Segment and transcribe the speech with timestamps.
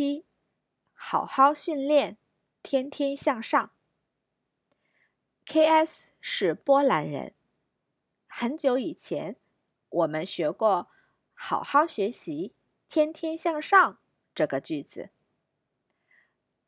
[0.00, 0.24] 七，
[0.94, 2.16] 好好训练，
[2.62, 3.70] 天天向上。
[5.44, 7.34] K.S 是波兰人。
[8.26, 9.36] 很久以前，
[9.90, 10.88] 我们学过
[11.36, 12.54] “好好学习，
[12.88, 14.00] 天天向上”
[14.34, 15.10] 这个句子。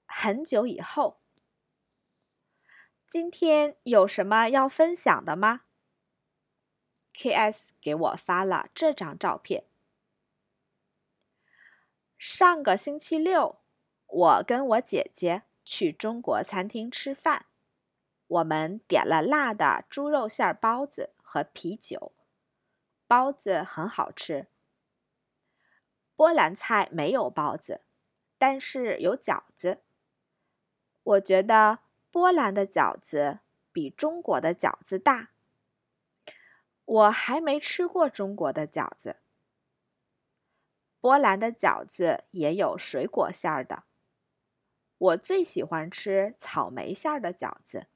[0.05, 1.23] 很久以后，
[3.07, 5.63] 今天有什么要分享的吗
[7.15, 9.65] ？K.S 给我发了这张照片。
[12.25, 13.57] 上个星期六，
[14.07, 17.47] 我跟我姐姐去中国餐厅吃饭，
[18.29, 22.13] 我们点了辣的猪肉馅包子和啤酒，
[23.09, 24.47] 包子很好吃。
[26.15, 27.81] 波兰菜没有包子，
[28.39, 29.79] 但是有饺子。
[31.03, 31.81] 我觉得
[32.13, 33.41] 波兰的饺子
[33.73, 35.31] 比中国的饺子大。
[36.85, 39.17] 我还没吃过中国的饺子。
[41.03, 43.83] 波兰的饺子也有水果馅儿的，
[44.99, 47.89] 我最喜欢吃草莓馅儿的饺子，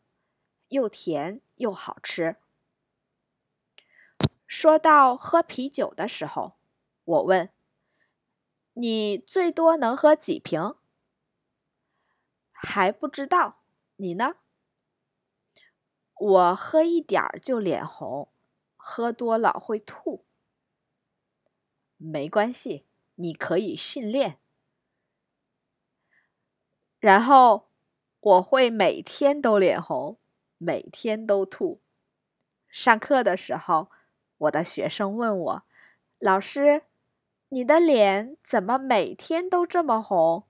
[0.71, 2.35] 又甜又好吃。
[4.49, 6.57] 说到喝啤酒的时候，
[7.05, 7.51] 我问
[8.75, 10.75] ：“你最多能喝几瓶？”
[12.51, 13.63] 还不知道，
[13.95, 14.35] 你呢？
[16.19, 18.33] 我喝一点儿就脸红，
[18.77, 20.27] 喝多了会吐。
[21.99, 22.85] 没关系。
[23.17, 24.39] 你可以训练，
[26.99, 27.69] 然后
[28.21, 30.19] 我会每天都脸红，
[30.59, 31.81] 每天都吐。
[32.69, 33.91] 上课的时候，
[34.39, 35.63] 我的学生问我
[36.19, 36.83] ：“老师，
[37.49, 40.45] 你的脸怎么每天都这么红？”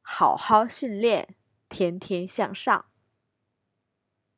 [0.00, 1.34] 好好训练，
[1.68, 2.86] 天天向上。